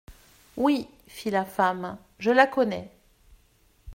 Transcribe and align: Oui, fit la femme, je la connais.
Oui, 0.57 0.87
fit 1.05 1.29
la 1.29 1.45
femme, 1.45 1.95
je 2.17 2.31
la 2.31 2.47
connais. 2.47 2.89